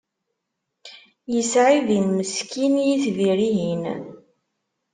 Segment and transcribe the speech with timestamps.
[1.33, 3.83] Yesɛibin meskin yitbir-ihin.